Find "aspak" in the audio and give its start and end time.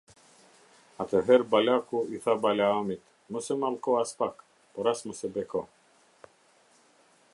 4.01-4.43